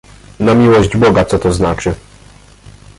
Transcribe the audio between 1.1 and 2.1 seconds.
co to znaczy?"